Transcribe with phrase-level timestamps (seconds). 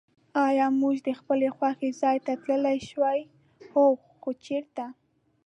[0.47, 3.19] آیا موږ د خپل خوښي ځای ته تللای شوای؟
[3.71, 3.85] هو.
[4.21, 4.83] خو چېرته؟